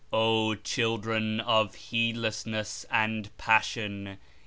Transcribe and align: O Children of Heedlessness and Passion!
O 0.11 0.55
Children 0.55 1.39
of 1.41 1.75
Heedlessness 1.75 2.87
and 2.89 3.29
Passion! 3.37 4.17